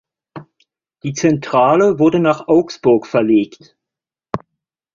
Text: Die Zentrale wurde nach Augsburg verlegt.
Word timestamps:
Die 1.03 1.13
Zentrale 1.13 1.99
wurde 1.99 2.17
nach 2.17 2.47
Augsburg 2.47 3.05
verlegt. 3.05 3.77